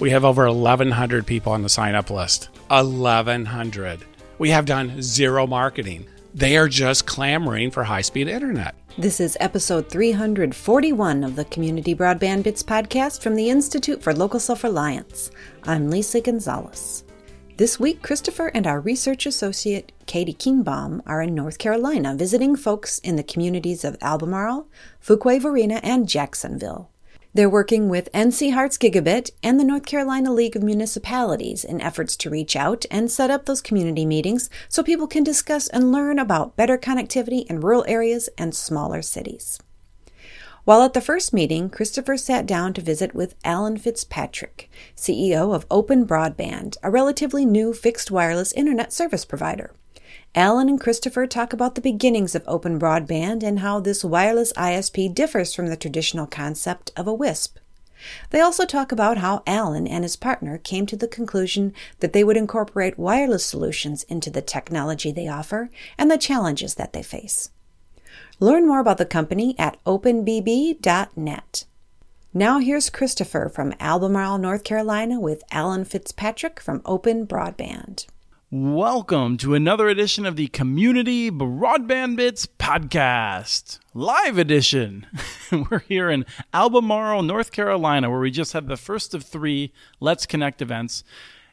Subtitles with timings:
[0.00, 2.48] We have over 1,100 people on the sign up list.
[2.68, 4.00] 1,100.
[4.38, 6.06] We have done zero marketing.
[6.34, 8.74] They are just clamoring for high speed internet.
[8.96, 14.40] This is episode 341 of the Community Broadband Bits podcast from the Institute for Local
[14.40, 15.30] Self Reliance.
[15.64, 17.04] I'm Lisa Gonzalez.
[17.58, 23.00] This week, Christopher and our research associate, Katie Kienbaum, are in North Carolina visiting folks
[23.00, 24.66] in the communities of Albemarle,
[25.04, 26.89] Fuquay-Varina, and Jacksonville.
[27.32, 32.16] They're working with NC Hearts Gigabit and the North Carolina League of Municipalities in efforts
[32.16, 36.18] to reach out and set up those community meetings so people can discuss and learn
[36.18, 39.60] about better connectivity in rural areas and smaller cities.
[40.64, 45.66] While at the first meeting, Christopher sat down to visit with Alan Fitzpatrick, CEO of
[45.70, 49.72] Open Broadband, a relatively new fixed wireless internet service provider.
[50.36, 55.12] Alan and Christopher talk about the beginnings of open broadband and how this wireless ISP
[55.12, 57.58] differs from the traditional concept of a WISP.
[58.30, 62.22] They also talk about how Alan and his partner came to the conclusion that they
[62.22, 67.50] would incorporate wireless solutions into the technology they offer and the challenges that they face.
[68.38, 71.64] Learn more about the company at openbb.net.
[72.32, 78.06] Now here's Christopher from Albemarle, North Carolina with Alan Fitzpatrick from Open Broadband.
[78.52, 85.06] Welcome to another edition of the Community Broadband Bits podcast, live edition.
[85.70, 90.26] We're here in Albemarle, North Carolina, where we just had the first of three Let's
[90.26, 91.04] Connect events.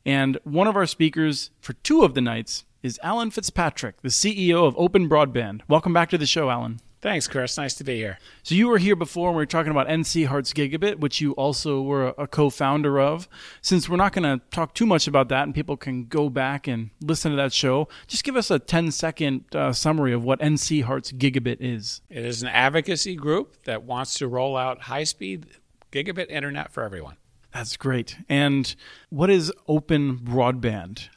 [0.07, 4.65] And one of our speakers for two of the nights is Alan Fitzpatrick, the CEO
[4.65, 5.61] of Open Broadband.
[5.67, 6.79] Welcome back to the show, Alan.
[7.07, 7.55] Thanks, Chris.
[7.55, 8.19] Nice to be here.
[8.43, 11.31] So you were here before, and we were talking about NC Hearts Gigabit, which you
[11.35, 13.29] also were a co-founder of.
[13.61, 16.67] Since we're not going to talk too much about that, and people can go back
[16.67, 20.83] and listen to that show, just give us a 10-second uh, summary of what NC
[20.83, 22.01] Hearts Gigabit is.
[22.09, 25.45] It is an advocacy group that wants to roll out high-speed
[25.93, 27.15] gigabit internet for everyone.
[27.53, 28.17] That's great.
[28.27, 28.75] And
[29.09, 31.07] what is Open Broadband?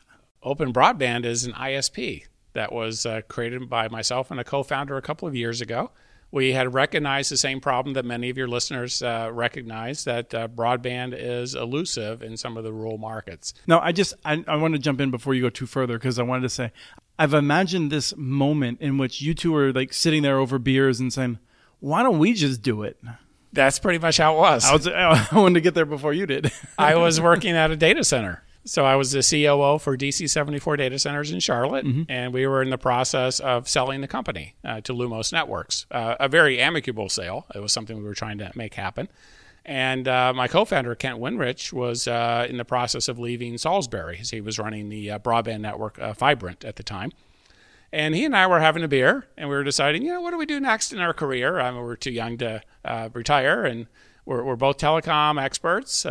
[0.44, 4.96] Open Broadband is an ISP that was uh, created by myself and a co founder
[4.96, 5.90] a couple of years ago.
[6.32, 10.46] We had recognized the same problem that many of your listeners uh, recognize that uh,
[10.46, 13.52] broadband is elusive in some of the rural markets.
[13.66, 16.18] No, I just I, I want to jump in before you go too further because
[16.20, 16.72] I wanted to say
[17.18, 21.12] I've imagined this moment in which you two are like sitting there over beers and
[21.12, 21.38] saying,
[21.80, 23.00] "Why don't we just do it?"
[23.52, 24.64] That's pretty much how it was.
[24.64, 26.52] I was I wanted to get there before you did.
[26.78, 30.76] I was working at a data center so I was the COO for DC 74
[30.76, 32.03] data centers in Charlotte, mm-hmm.
[32.09, 35.87] and we were in the process of selling the company uh, to Lumos Networks.
[35.91, 37.47] Uh, a very amicable sale.
[37.54, 39.09] It was something we were trying to make happen.
[39.65, 44.19] And uh, my co-founder Kent Winrich was uh, in the process of leaving Salisbury.
[44.19, 47.12] He was running the uh, broadband network uh, Fibrant at the time.
[47.92, 50.31] And he and I were having a beer, and we were deciding, you know, what
[50.31, 51.59] do we do next in our career?
[51.59, 52.62] I mean, we're too young to
[53.12, 53.87] retire, and
[54.25, 56.06] we're, we're both telecom experts.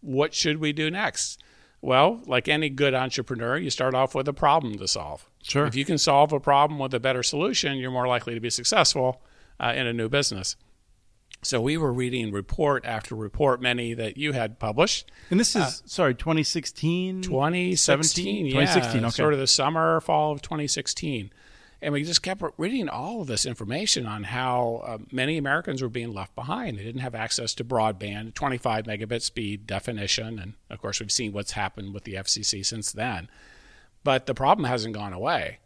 [0.00, 1.42] what should we do next?
[1.80, 5.28] Well, like any good entrepreneur, you start off with a problem to solve.
[5.42, 5.66] Sure.
[5.66, 8.50] If you can solve a problem with a better solution, you're more likely to be
[8.50, 9.22] successful
[9.60, 10.56] uh, in a new business.
[11.42, 15.12] So we were reading report after report, many that you had published.
[15.30, 17.22] And this is, uh, sorry, 2016?
[17.22, 18.52] 2017, yeah.
[18.52, 19.10] 2016, okay.
[19.10, 21.30] Sort of the summer, fall of 2016.
[21.82, 25.90] And we just kept reading all of this information on how uh, many Americans were
[25.90, 26.78] being left behind.
[26.78, 30.38] They didn't have access to broadband, 25 megabit speed definition.
[30.38, 33.28] And of course, we've seen what's happened with the FCC since then.
[34.04, 35.58] But the problem hasn't gone away.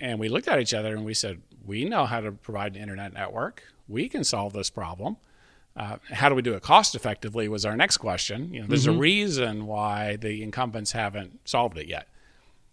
[0.00, 2.82] And we looked at each other and we said, we know how to provide an
[2.82, 3.62] internet network.
[3.88, 5.16] We can solve this problem.
[5.76, 8.52] Uh, how do we do it cost effectively was our next question.
[8.52, 8.96] You know, there's mm-hmm.
[8.96, 12.08] a reason why the incumbents haven't solved it yet.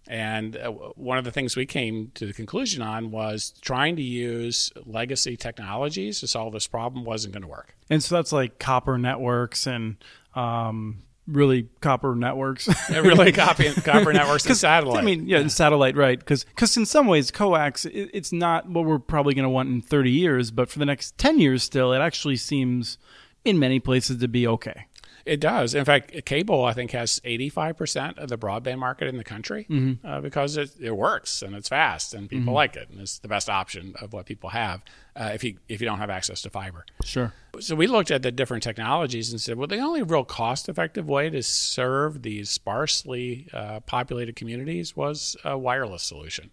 [0.08, 4.02] And uh, one of the things we came to the conclusion on was trying to
[4.02, 7.75] use legacy technologies to solve this problem wasn't going to work.
[7.90, 9.96] And so that's like copper networks and
[10.36, 12.68] um, really copper networks.
[12.90, 15.02] yeah, really copy, copper networks and satellite.
[15.02, 15.47] I mean, yeah, yeah.
[15.47, 16.19] satellite, right?
[16.19, 16.46] Because
[16.78, 20.12] in some ways, coax it, it's not what we're probably going to want in 30
[20.12, 22.98] years, but for the next 10 years still, it actually seems
[23.45, 24.86] in many places to be okay.
[25.25, 25.74] It does.
[25.74, 30.06] In fact, cable I think has 85% of the broadband market in the country mm-hmm.
[30.06, 32.56] uh, because it, it works and it's fast and people mm-hmm.
[32.56, 34.81] like it and it's the best option of what people have
[35.16, 36.86] uh, if you if you don't have access to fiber.
[37.06, 37.34] Sure.
[37.60, 41.30] So we looked at the different technologies and said, well, the only real cost-effective way
[41.30, 46.50] to serve these sparsely uh, populated communities was a wireless solution.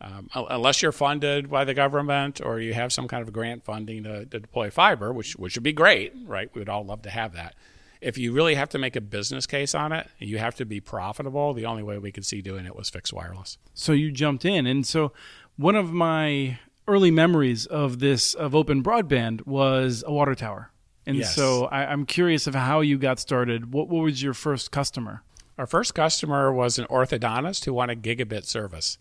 [0.00, 4.02] Um, unless you're funded by the government or you have some kind of grant funding
[4.02, 6.50] to, to deploy fiber, which which would be great, right?
[6.54, 7.54] We would all love to have that
[8.02, 10.80] if you really have to make a business case on it, you have to be
[10.80, 11.54] profitable.
[11.54, 13.58] The only way we could see doing it was fixed wireless.
[13.74, 15.12] So you jumped in, and so
[15.56, 16.58] one of my
[16.88, 20.70] early memories of this of open broadband was a water tower.
[21.06, 21.34] And yes.
[21.34, 23.72] so I, am curious of how you got started.
[23.72, 25.22] What, what was your first customer?
[25.58, 28.98] Our first customer was an orthodontist who wanted gigabit service.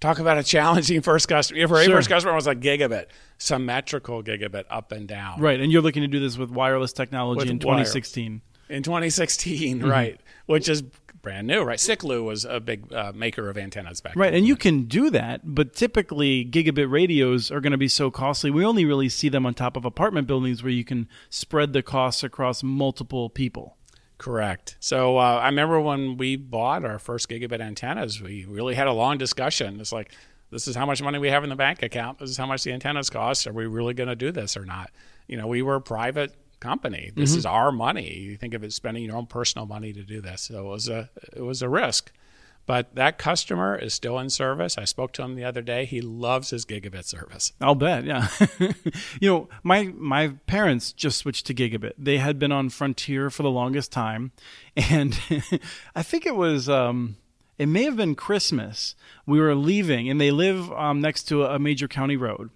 [0.00, 1.58] Talk about a challenging first customer.
[1.58, 1.96] Your sure.
[1.96, 3.06] first customer was a gigabit,
[3.38, 5.40] symmetrical gigabit up and down.
[5.40, 8.24] Right, and you're looking to do this with wireless technology with in 2016.
[8.24, 8.42] Wireless.
[8.68, 9.88] In 2016, mm-hmm.
[9.88, 10.82] right, which is
[11.22, 11.78] brand new, right?
[11.78, 14.38] Siklu was a big uh, maker of antennas back right, then.
[14.38, 18.50] and you can do that, but typically gigabit radios are going to be so costly.
[18.50, 21.82] We only really see them on top of apartment buildings where you can spread the
[21.82, 23.77] costs across multiple people.
[24.18, 24.76] Correct.
[24.80, 28.92] So uh, I remember when we bought our first gigabit antennas, we really had a
[28.92, 29.80] long discussion.
[29.80, 30.12] It's like,
[30.50, 32.18] this is how much money we have in the bank account.
[32.18, 33.46] This is how much the antennas cost.
[33.46, 34.90] Are we really going to do this or not?
[35.28, 37.12] You know, we were a private company.
[37.14, 37.38] This mm-hmm.
[37.38, 38.12] is our money.
[38.18, 40.42] You think of it spending your own personal money to do this.
[40.42, 42.12] So it was a it was a risk.
[42.68, 44.76] But that customer is still in service.
[44.76, 45.86] I spoke to him the other day.
[45.86, 47.54] He loves his gigabit service.
[47.62, 48.28] I'll bet, yeah.
[49.20, 51.94] you know, my my parents just switched to gigabit.
[51.96, 54.32] They had been on Frontier for the longest time,
[54.76, 55.18] and
[55.96, 57.16] I think it was um,
[57.56, 58.94] it may have been Christmas.
[59.24, 62.50] We were leaving, and they live um, next to a major county road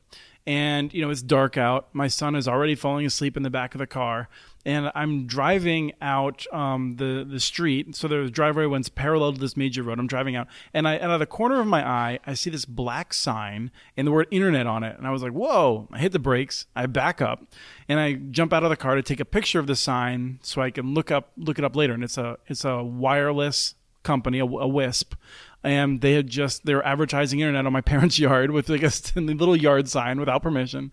[0.47, 1.89] and you know it's dark out.
[1.93, 4.29] My son is already falling asleep in the back of the car,
[4.65, 7.95] and I'm driving out um, the the street.
[7.97, 9.99] So the driveway runs parallel to this major road.
[9.99, 12.65] I'm driving out, and I out of the corner of my eye, I see this
[12.65, 16.13] black sign and the word internet on it, and I was like, "Whoa!" I hit
[16.13, 16.67] the brakes.
[16.77, 17.45] I back up,
[17.89, 20.63] and I jump out of the car to take a picture of the sign so
[20.63, 21.95] I can look up look it up later.
[21.95, 25.15] And it's a it's a wireless company, a, a WISP
[25.65, 28.93] and they had just they were advertising internet on my parents' yard with like a
[29.21, 30.93] little yard sign without permission.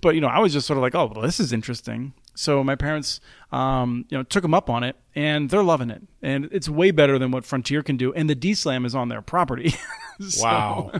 [0.00, 2.14] But you know, I was just sort of like, oh, well, this is interesting.
[2.36, 3.20] So my parents,
[3.52, 6.90] um, you know, took them up on it, and they're loving it, and it's way
[6.90, 8.12] better than what Frontier can do.
[8.12, 9.74] And the DSLAM is on their property.
[10.20, 10.44] so.
[10.44, 10.92] Wow.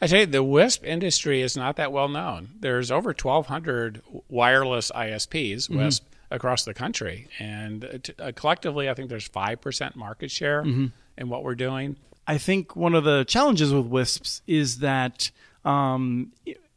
[0.00, 2.50] I tell you, the WISP industry is not that well known.
[2.60, 5.78] There's over 1,200 wireless ISPs, mm-hmm.
[5.78, 10.86] WISP, across the country, and uh, collectively, I think there's five percent market share mm-hmm.
[11.16, 11.96] in what we're doing.
[12.26, 15.30] I think one of the challenges with WISPs is that
[15.64, 16.32] um,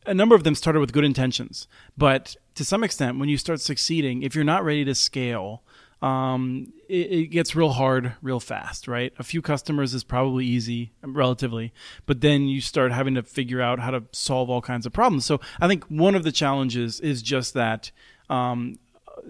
[0.06, 1.68] a number of them started with good intentions,
[1.98, 5.62] but to some extent, when you start succeeding, if you're not ready to scale,
[6.02, 9.14] um, it, it, gets real hard real fast, right?
[9.18, 11.74] A few customers is probably easy, relatively,
[12.06, 15.26] but then you start having to figure out how to solve all kinds of problems.
[15.26, 17.92] So I think one of the challenges is just that
[18.30, 18.78] um,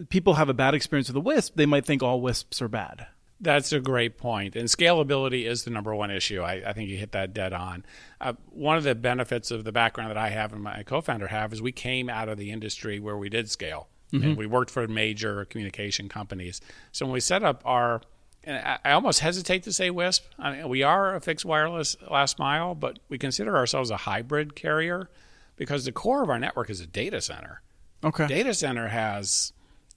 [0.09, 1.55] people have a bad experience with a WISP.
[1.55, 3.07] They might think all WISPs are bad,
[3.39, 4.55] that's a great point.
[4.55, 6.41] And scalability is the number one issue.
[6.41, 7.85] I, I think you hit that dead on.
[8.19, 11.27] Uh, one of the benefits of the background that I have and my co founder
[11.27, 13.87] have is we came out of the industry where we did scale.
[14.11, 14.23] Mm-hmm.
[14.25, 16.61] And we worked for major communication companies.
[16.93, 18.01] So when we set up our,
[18.47, 20.23] I, I almost hesitate to say WISP.
[20.39, 24.55] I mean, we are a fixed wireless last mile, but we consider ourselves a hybrid
[24.55, 25.09] carrier
[25.57, 27.61] because the core of our network is a data center.
[28.01, 28.27] Okay.
[28.27, 29.51] Data center has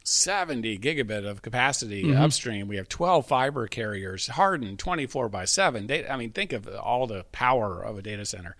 [0.04, 2.20] 70 gigabit of capacity mm-hmm.
[2.20, 2.68] upstream.
[2.68, 5.86] We have 12 fiber carriers, hardened 24 by 7.
[5.86, 8.56] Data, I mean, think of all the power of a data center.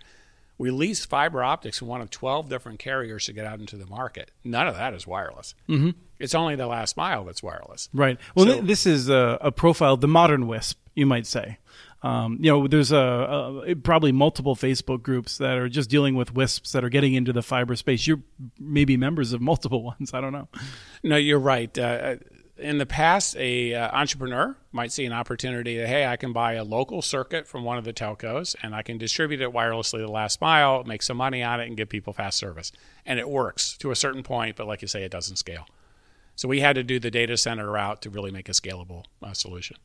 [0.57, 3.87] We lease fiber optics from one of 12 different carriers to get out into the
[3.87, 4.29] market.
[4.43, 5.55] None of that is wireless.
[5.67, 5.91] Mm-hmm.
[6.19, 7.89] It's only the last mile that's wireless.
[7.93, 8.19] Right.
[8.35, 11.57] Well, so, this is a, a profile, the modern WISP, you might say.
[12.03, 16.33] Um, you know, there's a, a, probably multiple Facebook groups that are just dealing with
[16.33, 18.07] wisps that are getting into the fiber space.
[18.07, 18.21] You're
[18.59, 20.13] maybe members of multiple ones.
[20.13, 20.47] I don't know.
[21.03, 21.75] No, you're right.
[21.77, 22.15] Uh,
[22.57, 26.53] in the past, a uh, entrepreneur might see an opportunity that hey, I can buy
[26.53, 30.11] a local circuit from one of the telcos and I can distribute it wirelessly the
[30.11, 32.71] last mile, make some money on it, and give people fast service.
[33.05, 35.65] And it works to a certain point, but like you say, it doesn't scale.
[36.35, 39.33] So we had to do the data center route to really make a scalable uh,
[39.33, 39.77] solution.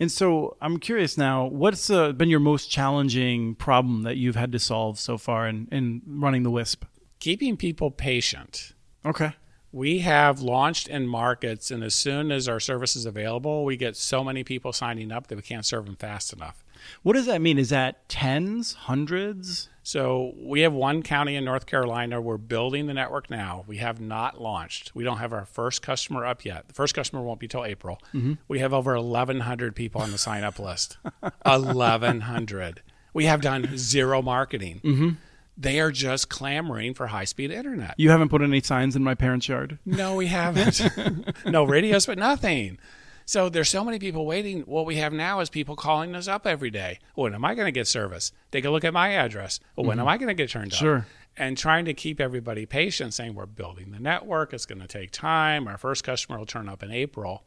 [0.00, 4.52] And so I'm curious now, what's uh, been your most challenging problem that you've had
[4.52, 6.84] to solve so far in, in running the WISP?
[7.18, 8.72] Keeping people patient.
[9.04, 9.34] Okay.
[9.72, 13.96] We have launched in markets, and as soon as our service is available, we get
[13.96, 16.64] so many people signing up that we can't serve them fast enough.
[17.02, 17.58] What does that mean?
[17.58, 19.68] Is that tens, hundreds?
[19.86, 22.20] So we have one county in North Carolina.
[22.20, 23.62] We're building the network now.
[23.68, 24.90] We have not launched.
[24.96, 26.66] We don't have our first customer up yet.
[26.66, 28.02] The first customer won't be till April.
[28.12, 28.32] Mm-hmm.
[28.48, 30.98] We have over 1,100 people on the sign up list.
[31.42, 32.82] 1,100.
[33.14, 34.80] We have done zero marketing.
[34.82, 35.10] Mm-hmm.
[35.56, 37.94] They are just clamoring for high speed internet.
[37.96, 39.78] You haven't put any signs in my parents' yard?
[39.86, 40.80] No, we haven't.
[41.46, 42.78] no radios, but nothing.
[43.26, 44.60] So there's so many people waiting.
[44.62, 47.00] What we have now is people calling us up every day.
[47.16, 48.30] When am I going to get service?
[48.52, 49.58] Take a look at my address.
[49.74, 50.00] When mm-hmm.
[50.00, 50.78] am I going to get turned on?
[50.78, 51.06] Sure.
[51.36, 54.54] And trying to keep everybody patient, saying we're building the network.
[54.54, 55.66] It's going to take time.
[55.66, 57.42] Our first customer will turn up in April.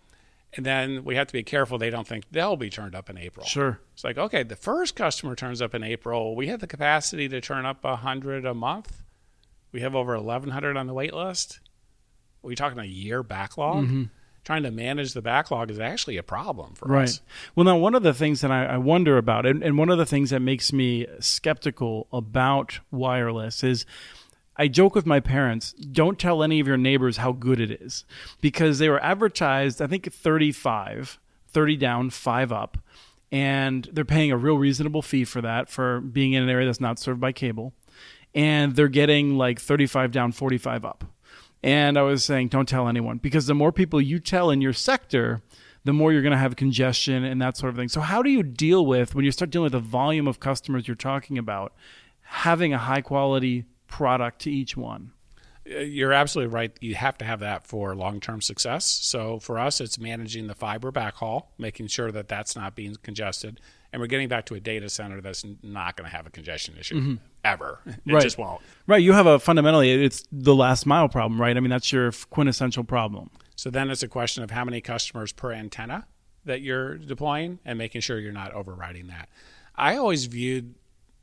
[0.53, 3.17] And then we have to be careful they don't think they'll be turned up in
[3.17, 3.45] April.
[3.45, 3.79] Sure.
[3.93, 6.35] It's like, okay, the first customer turns up in April.
[6.35, 9.03] We have the capacity to turn up 100 a month.
[9.71, 11.59] We have over 1,100 on the wait list
[12.41, 13.85] We're talking a year backlog.
[13.85, 14.03] Mm-hmm.
[14.49, 17.07] Trying to manage the backlog is actually a problem for right.
[17.07, 17.21] us.
[17.55, 19.99] Well, now, one of the things that I, I wonder about, and, and one of
[19.99, 23.85] the things that makes me skeptical about wireless is
[24.57, 28.05] I joke with my parents, don't tell any of your neighbors how good it is
[28.41, 32.79] because they were advertised, I think 35, 30 down, 5 up,
[33.31, 36.81] and they're paying a real reasonable fee for that for being in an area that's
[36.81, 37.71] not served by cable.
[38.33, 41.05] And they're getting like 35 down, 45 up.
[41.61, 44.73] And I was saying, don't tell anyone because the more people you tell in your
[44.73, 45.41] sector,
[45.83, 47.89] the more you're going to have congestion and that sort of thing.
[47.89, 50.87] So, how do you deal with when you start dealing with the volume of customers
[50.87, 51.73] you're talking about,
[52.21, 55.11] having a high quality product to each one?
[55.69, 56.71] Uh, you're absolutely right.
[56.79, 58.85] You have to have that for long term success.
[58.85, 63.59] So, for us, it's managing the fiber backhaul, making sure that that's not being congested.
[63.91, 66.75] And we're getting back to a data center that's not going to have a congestion
[66.77, 66.95] issue.
[66.95, 67.79] Mm-hmm ever.
[67.85, 68.21] It right.
[68.21, 68.61] just won't.
[68.87, 69.01] Right.
[69.01, 71.55] You have a fundamentally, it's the last mile problem, right?
[71.55, 73.29] I mean, that's your quintessential problem.
[73.55, 76.07] So then it's a question of how many customers per antenna
[76.45, 79.29] that you're deploying and making sure you're not overriding that.
[79.75, 80.75] I always viewed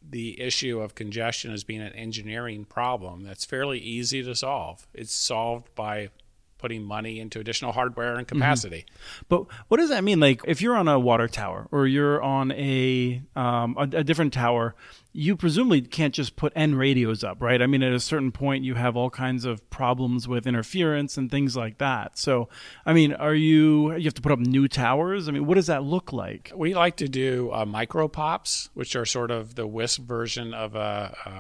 [0.09, 4.87] the issue of congestion as being an engineering problem that's fairly easy to solve.
[4.95, 6.11] It's solved by
[6.59, 8.39] putting money into additional hardware and mm-hmm.
[8.39, 8.87] capacity.
[8.87, 9.25] Mm-hmm.
[9.29, 10.21] But what does that mean?
[10.21, 14.33] Like if you're on a water tower or you're on a, um, a, a different
[14.33, 14.75] tower,
[15.17, 17.63] you presumably can't just put N radios up, right?
[17.63, 21.31] I mean, at a certain point, you have all kinds of problems with interference and
[21.31, 22.19] things like that.
[22.19, 22.51] So,
[22.85, 25.27] I mean, are you you have to put up new towers?
[25.27, 26.53] I mean, what does that look like?
[26.55, 30.77] We like to do uh, micro pops, which are sort of the WISP version of
[30.77, 31.31] a, a,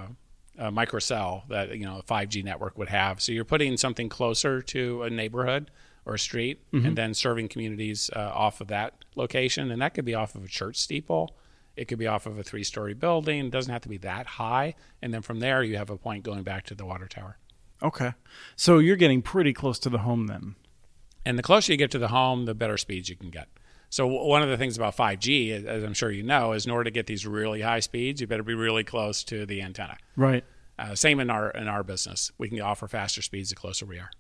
[0.59, 3.21] a microcell that you know a 5G network would have.
[3.21, 5.71] So you're putting something closer to a neighborhood
[6.05, 6.87] or a street, mm-hmm.
[6.87, 10.45] and then serving communities uh, off of that location, and that could be off of
[10.45, 11.37] a church steeple
[11.77, 13.47] it could be off of a three story building.
[13.47, 14.75] It doesn't have to be that high.
[15.03, 17.37] And then from there, you have a point going back to the water tower.
[17.83, 18.15] Okay.
[18.57, 20.57] So you're getting pretty close to the home then.
[21.25, 23.49] And the closer you get to the home, the better speeds you can get.
[23.89, 26.85] So one of the things about 5G, as I'm sure you know, is in order
[26.85, 29.97] to get these really high speeds, you better be really close to the antenna.
[30.17, 30.45] Right.
[30.79, 32.31] Uh, same in our in our business.
[32.37, 34.11] We can offer faster speeds the closer we are.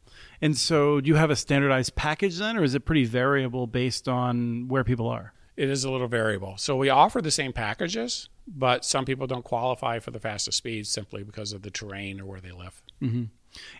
[0.40, 4.08] And so, do you have a standardized package then, or is it pretty variable based
[4.08, 5.34] on where people are?
[5.56, 6.56] it is a little variable.
[6.58, 10.88] So we offer the same packages, but some people don't qualify for the fastest speeds
[10.88, 12.82] simply because of the terrain or where they live.
[13.02, 13.24] Mm-hmm.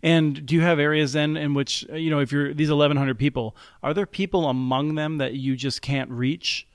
[0.03, 3.57] And do you have areas then in which you know if you're these 1,100 people,
[3.83, 6.67] are there people among them that you just can't reach,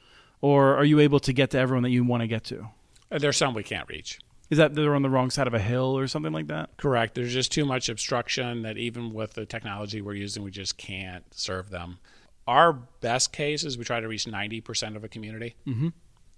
[0.41, 2.67] or are you able to get to everyone that you want to get to?
[3.12, 4.20] Uh, there's some we can't reach.
[4.50, 6.75] Is that they're on the wrong side of a hill or something like that?
[6.75, 7.15] Correct.
[7.15, 11.24] There's just too much obstruction that even with the technology we're using, we just can't
[11.34, 12.00] serve them
[12.48, 15.55] our best case is we try to reach 90% of a community.
[15.67, 15.89] Mm-hmm.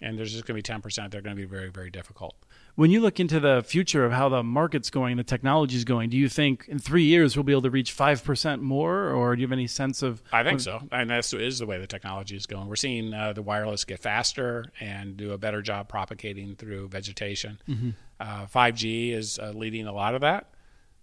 [0.04, 2.36] And there's just going to be 10% they're going to be very, very difficult.
[2.76, 6.10] When you look into the future of how the market's going, the technology is going,
[6.10, 9.10] do you think in three years we'll be able to reach 5% more?
[9.10, 10.22] Or do you have any sense of.
[10.32, 10.82] I think so.
[10.92, 12.68] And that is is the way the technology is going.
[12.68, 17.62] We're seeing uh, the wireless get faster and do a better job propagating through vegetation.
[17.70, 17.90] Mm-hmm.
[18.20, 20.50] Uh, 5G is uh, leading a lot of that.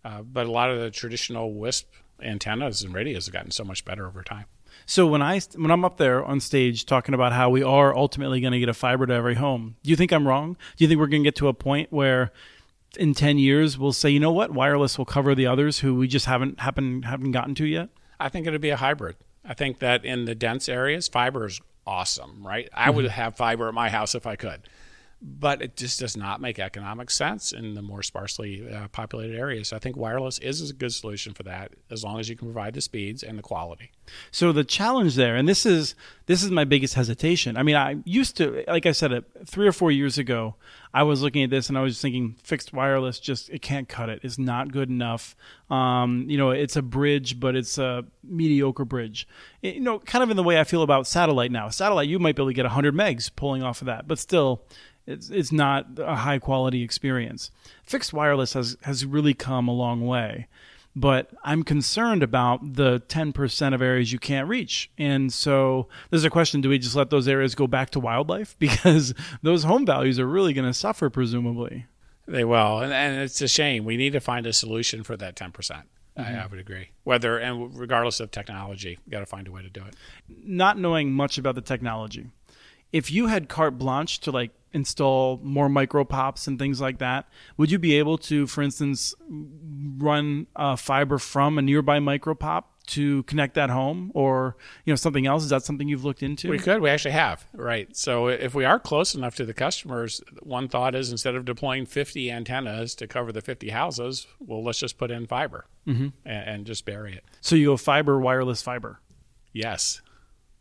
[0.04, 1.87] Uh, but a lot of the traditional WISP
[2.23, 4.47] antennas and radios have gotten so much better over time.
[4.90, 8.40] So when I when I'm up there on stage talking about how we are ultimately
[8.40, 10.54] going to get a fiber to every home, do you think I'm wrong?
[10.76, 12.32] Do you think we're going to get to a point where
[12.99, 14.50] in 10 years we'll say, "You know what?
[14.50, 18.30] Wireless will cover the others who we just haven't happen haven't gotten to yet?" I
[18.30, 19.14] think it'll be a hybrid.
[19.44, 22.68] I think that in the dense areas, fiber is awesome, right?
[22.75, 22.97] I mm-hmm.
[22.97, 24.62] would have fiber at my house if I could
[25.23, 29.69] but it just does not make economic sense in the more sparsely uh, populated areas.
[29.69, 32.49] So I think wireless is a good solution for that, as long as you can
[32.49, 33.93] provide the speeds and the quality.
[34.31, 35.95] So the challenge there, and this is
[36.27, 37.57] this is my biggest hesitation.
[37.57, 40.55] I mean, I used to, like I said, three or four years ago,
[40.95, 44.09] I was looking at this and I was thinking, fixed wireless just it can't cut
[44.09, 44.21] it.
[44.23, 45.37] It's not good enough.
[45.69, 49.29] Um, you know, it's a bridge, but it's a mediocre bridge.
[49.62, 51.69] It, you know, kind of in the way I feel about satellite now.
[51.69, 54.62] Satellite, you might be able to get 100 megs pulling off of that, but still
[55.07, 57.50] it's it's not a high quality experience.
[57.85, 60.47] Fixed wireless has has really come a long way,
[60.95, 64.90] but I'm concerned about the 10% of areas you can't reach.
[64.99, 68.57] And so there's a question: Do we just let those areas go back to wildlife
[68.59, 71.87] because those home values are really going to suffer, presumably?
[72.26, 73.85] They will, and, and it's a shame.
[73.85, 75.52] We need to find a solution for that 10%.
[75.52, 76.21] Mm-hmm.
[76.21, 76.90] I, I, would agree.
[77.04, 79.95] Whether and regardless of technology, we got to find a way to do it.
[80.28, 82.30] Not knowing much about the technology,
[82.92, 87.28] if you had carte blanche to like install more micro pops and things like that,
[87.56, 89.14] would you be able to, for instance,
[89.99, 94.97] run uh, fiber from a nearby micro pop to connect that home or you know
[94.97, 95.44] something else?
[95.44, 96.50] Is that something you've looked into?
[96.50, 96.80] We could.
[96.80, 97.47] We actually have.
[97.52, 97.94] Right.
[97.97, 101.87] So if we are close enough to the customers, one thought is instead of deploying
[101.87, 106.09] 50 antennas to cover the 50 houses, well, let's just put in fiber mm-hmm.
[106.25, 107.25] and, and just bury it.
[107.40, 109.00] So you go fiber, wireless fiber.
[109.52, 110.00] Yes,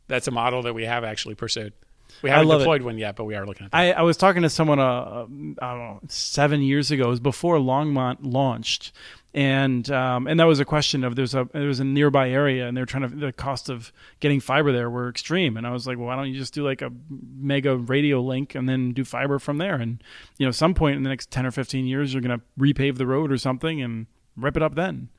[0.08, 1.74] that's a model that we have actually pursued.
[2.22, 2.86] We haven't deployed it.
[2.86, 3.78] one yet, but we are looking at that.
[3.78, 5.22] I, I was talking to someone, uh, uh,
[5.62, 7.06] I don't know, seven years ago.
[7.06, 8.92] It was before Longmont launched,
[9.34, 12.68] and um, and that was a question of there's a there was a nearby area,
[12.68, 15.86] and they're trying to the cost of getting fiber there were extreme, and I was
[15.88, 16.92] like, well, why don't you just do like a
[17.38, 20.04] mega radio link and then do fiber from there, and
[20.38, 22.98] you know, some point in the next ten or fifteen years, you're going to repave
[22.98, 25.10] the road or something and rip it up then.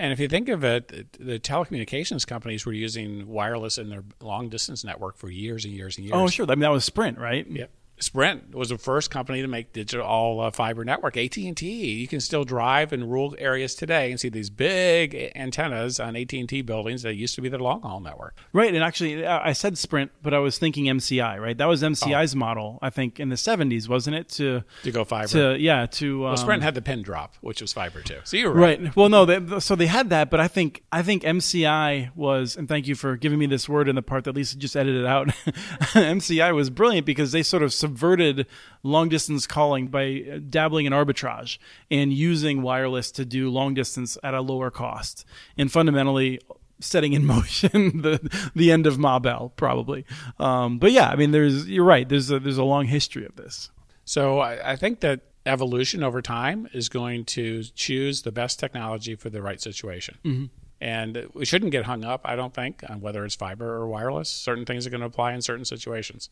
[0.00, 4.48] And if you think of it, the telecommunications companies were using wireless in their long
[4.48, 6.22] distance network for years and years and oh, years.
[6.22, 6.46] Oh, sure.
[6.46, 7.46] I mean, that was Sprint, right?
[7.46, 7.66] Yeah.
[8.00, 11.16] Sprint was the first company to make digital uh, fiber network.
[11.16, 15.32] AT and T, you can still drive in rural areas today and see these big
[15.36, 18.36] antennas on AT and T buildings that used to be their long haul network.
[18.52, 21.40] Right, and actually, I said Sprint, but I was thinking MCI.
[21.40, 22.38] Right, that was MCI's oh.
[22.38, 24.28] model, I think, in the '70s, wasn't it?
[24.30, 25.28] To to go fiber.
[25.28, 28.18] To yeah, to um, well, Sprint had the pin drop, which was fiber too.
[28.24, 28.82] So you were right.
[28.82, 28.96] right.
[28.96, 32.68] Well, no, they, so they had that, but I think I think MCI was, and
[32.68, 35.28] thank you for giving me this word in the part that Lisa just edited out.
[35.94, 38.46] MCI was brilliant because they sort of subverted
[38.82, 41.58] long distance calling by dabbling in arbitrage
[41.90, 45.24] and using wireless to do long distance at a lower cost
[45.58, 46.40] and fundamentally
[46.80, 50.04] setting in motion the the end of Ma Bell probably.
[50.38, 52.08] Um, but yeah, I mean, there's you're right.
[52.08, 53.70] There's a, there's a long history of this.
[54.04, 59.14] So I, I think that evolution over time is going to choose the best technology
[59.14, 60.18] for the right situation.
[60.24, 60.44] Mm-hmm.
[60.80, 64.30] And we shouldn't get hung up, I don't think, on whether it's fiber or wireless.
[64.30, 66.30] Certain things are going to apply in certain situations.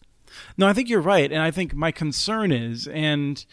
[0.57, 1.31] No, I think you're right.
[1.31, 3.45] And I think my concern is, and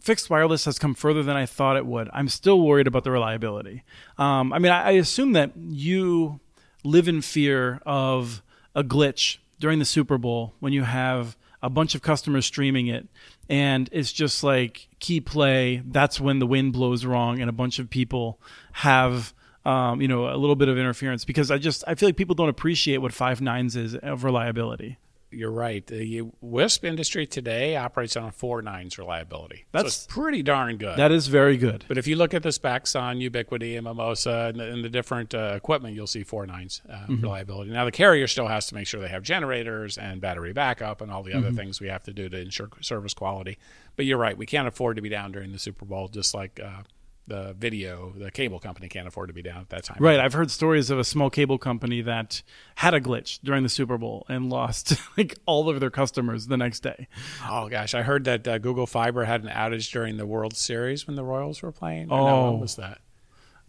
[0.00, 2.08] fixed wireless has come further than I thought it would.
[2.12, 3.84] I'm still worried about the reliability.
[4.18, 6.40] Um, I mean, I, I assume that you
[6.82, 8.42] live in fear of
[8.74, 13.08] a glitch during the Super Bowl when you have a bunch of customers streaming it
[13.48, 17.78] and it's just like key play that's when the wind blows wrong and a bunch
[17.78, 18.38] of people
[18.72, 19.32] have
[19.64, 22.34] um, you know, a little bit of interference because I just I feel like people
[22.34, 24.98] don't appreciate what five nines is of reliability.
[25.34, 25.84] You're right.
[25.84, 29.64] The WISP industry today operates on a four nines reliability.
[29.72, 30.96] That's so pretty darn good.
[30.96, 31.84] That is very good.
[31.88, 34.88] But if you look at the specs on Ubiquiti and Mimosa and the, and the
[34.88, 37.22] different uh, equipment, you'll see four nines uh, mm-hmm.
[37.22, 37.70] reliability.
[37.70, 41.10] Now the carrier still has to make sure they have generators and battery backup and
[41.10, 41.56] all the other mm-hmm.
[41.56, 43.58] things we have to do to ensure service quality.
[43.96, 44.38] But you're right.
[44.38, 46.60] We can't afford to be down during the Super Bowl, just like.
[46.64, 46.82] Uh,
[47.26, 49.96] the video, the cable company can't afford to be down at that time.
[49.98, 50.20] Right.
[50.20, 52.42] I've heard stories of a small cable company that
[52.76, 56.56] had a glitch during the Super Bowl and lost like all of their customers the
[56.56, 57.08] next day.
[57.48, 61.06] Oh gosh, I heard that uh, Google Fiber had an outage during the World Series
[61.06, 62.08] when the Royals were playing.
[62.10, 62.98] Oh, what was that?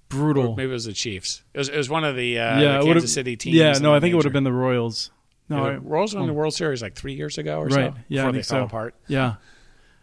[0.10, 0.50] Brutal.
[0.50, 1.44] Or maybe it was the Chiefs.
[1.54, 3.56] It was, it was one of the, uh, yeah, the Kansas City teams.
[3.56, 5.12] Yeah, no, I think it would have been the Royals.
[5.48, 7.94] No, yeah, the Royals won the World Series like three years ago or right.
[7.94, 8.00] so.
[8.08, 8.66] Yeah, before they fell so.
[8.66, 8.96] apart.
[9.08, 9.36] Yeah.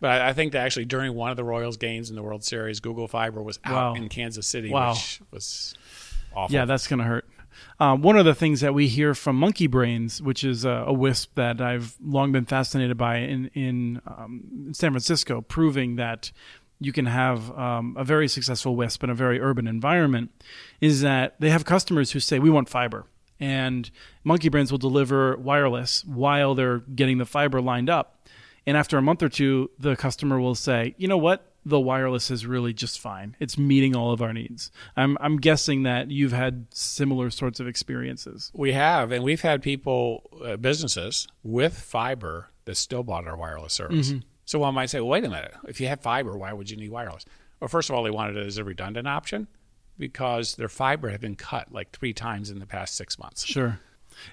[0.02, 2.80] But I think that actually during one of the Royals games in the World Series,
[2.80, 3.94] Google Fiber was out wow.
[3.94, 4.94] in Kansas City, wow.
[4.94, 5.76] which was
[6.34, 6.52] awful.
[6.52, 7.24] Yeah, that's going to hurt.
[7.78, 10.92] Um, one of the things that we hear from Monkey Brains, which is a, a
[10.92, 16.32] wisp that I've long been fascinated by in in um, San Francisco, proving that
[16.80, 20.32] you can have um, a very successful wisp in a very urban environment,
[20.80, 23.06] is that they have customers who say we want fiber,
[23.38, 23.88] and
[24.24, 28.18] Monkey Brains will deliver wireless while they're getting the fiber lined up.
[28.66, 31.48] And after a month or two, the customer will say, you know what?
[31.64, 33.36] The wireless is really just fine.
[33.38, 34.70] It's meeting all of our needs.
[34.96, 38.50] I'm, I'm guessing that you've had similar sorts of experiences.
[38.54, 43.74] We have, and we've had people, uh, businesses with fiber that still bought our wireless
[43.74, 44.08] service.
[44.08, 44.18] Mm-hmm.
[44.44, 45.54] So one might say, well, wait a minute.
[45.68, 47.24] If you have fiber, why would you need wireless?
[47.60, 49.46] Well, first of all, they wanted it as a redundant option
[49.98, 53.44] because their fiber had been cut like three times in the past six months.
[53.44, 53.78] Sure.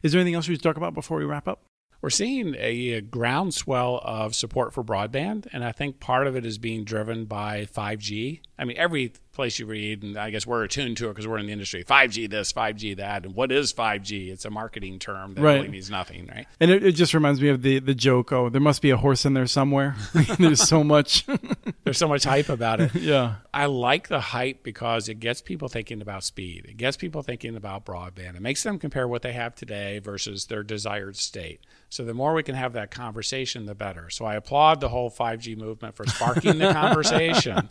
[0.01, 1.61] Is there anything else we should talk about before we wrap up?
[2.01, 6.45] We're seeing a, a, groundswell of support for broadband, and I think part of it
[6.45, 8.41] is being driven by 5G.
[8.57, 11.37] I mean, every place you read, and I guess we're attuned to it because we're
[11.37, 11.85] in the industry.
[11.85, 14.29] 5G this, 5G that, and what is 5G?
[14.33, 15.53] It's a marketing term that right.
[15.55, 16.45] really means nothing, right?
[16.59, 18.33] And it, it, just reminds me of the the joke.
[18.33, 19.95] Oh, there must be a horse in there somewhere.
[20.37, 21.25] There's so much.
[21.85, 22.93] There's so much hype about it.
[22.95, 26.65] yeah, I like the hype because it gets people thinking about speed.
[26.67, 28.35] It gets people thinking about broadband.
[28.35, 31.61] It makes them compare what they have today versus their desired state.
[31.89, 34.09] So the more we can have that conversation, the better.
[34.11, 37.67] So I applaud the whole 5G movement for sparking the conversation,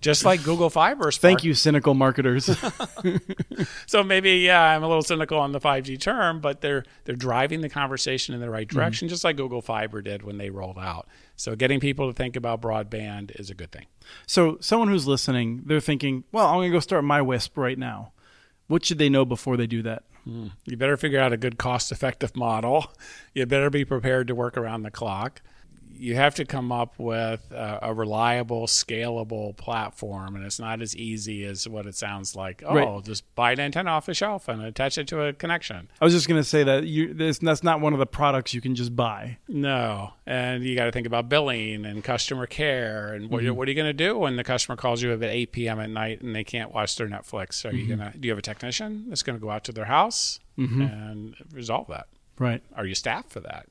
[0.00, 2.44] just like Google Fiber Thank you, cynical marketers.
[3.86, 7.60] so maybe yeah, I'm a little cynical on the 5G term, but they're they're driving
[7.60, 8.78] the conversation in the right mm-hmm.
[8.78, 9.12] direction, mm-hmm.
[9.12, 11.08] just like Google Fiber did when they rolled out.
[11.36, 13.86] So getting people to think about broadband is a good thing.
[14.26, 17.78] So someone who's listening, they're thinking, well, I'm going to go start my WISP right
[17.78, 18.12] now.
[18.66, 20.04] What should they know before they do that?
[20.26, 20.52] Mm.
[20.66, 22.92] You better figure out a good cost effective model.
[23.34, 25.40] You better be prepared to work around the clock
[26.00, 30.96] you have to come up with a, a, reliable, scalable platform, and it's not as
[30.96, 32.62] easy as what it sounds like.
[32.64, 33.04] Oh, right.
[33.04, 35.90] just buy an antenna off the shelf and attach it to a connection.
[36.00, 38.54] I was just going to say that you, this, that's not one of the products
[38.54, 39.36] you can just buy.
[39.46, 43.54] No, and you got to think about billing and customer care, and what, mm-hmm.
[43.54, 45.80] what are you going to do when the customer calls you at 8 p.m.
[45.80, 47.64] at night and they can't watch their Netflix?
[47.64, 47.76] Are mm-hmm.
[47.76, 48.18] you going to?
[48.18, 50.80] Do you have a technician that's going to go out to their house mm-hmm.
[50.80, 52.06] and resolve that?
[52.38, 52.62] Right.
[52.74, 53.66] Are you staffed for that?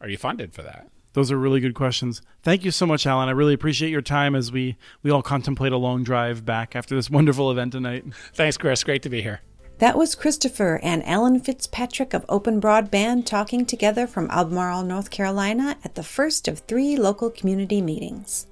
[0.00, 0.88] Are you funded for that?
[1.14, 2.22] Those are really good questions.
[2.42, 3.28] Thank you so much, Alan.
[3.28, 6.94] I really appreciate your time as we, we all contemplate a long drive back after
[6.94, 8.04] this wonderful event tonight.
[8.34, 8.82] Thanks, Chris.
[8.84, 9.40] Great to be here.
[9.78, 15.76] That was Christopher and Alan Fitzpatrick of Open Broadband talking together from Albemarle, North Carolina
[15.84, 18.46] at the first of three local community meetings.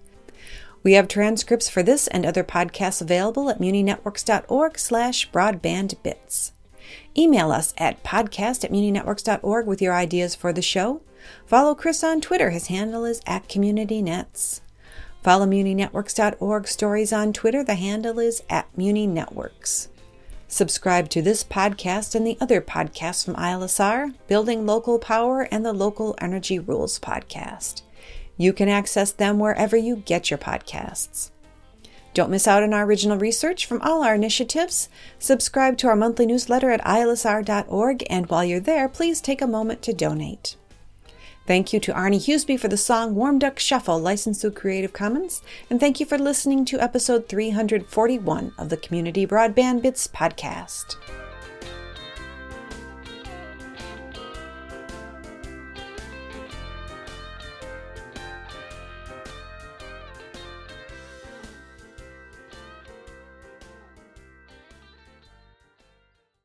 [0.83, 6.53] We have transcripts for this and other podcasts available at muninetworks.org slash broadbandbits.
[7.17, 11.01] Email us at podcast at muninetworks.org with your ideas for the show
[11.47, 12.51] Follow Chris on Twitter.
[12.51, 14.61] His handle is at CommunityNets.
[15.23, 17.63] Follow MuniNetworks.org stories on Twitter.
[17.63, 19.89] The handle is at MuniNetworks.
[20.49, 25.73] Subscribe to this podcast and the other podcasts from ILSR, Building Local Power, and the
[25.73, 27.83] Local Energy Rules podcast.
[28.37, 31.31] You can access them wherever you get your podcasts.
[32.15, 34.89] Don't miss out on our original research from all our initiatives.
[35.19, 39.83] Subscribe to our monthly newsletter at ilsr.org, and while you're there, please take a moment
[39.83, 40.57] to donate.
[41.51, 45.43] Thank you to Arne Huseby for the song Warm Duck Shuffle, licensed through Creative Commons.
[45.69, 50.95] And thank you for listening to episode 341 of the Community Broadband Bits podcast.